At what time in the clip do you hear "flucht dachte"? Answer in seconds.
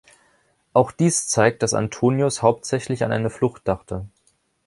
3.29-4.07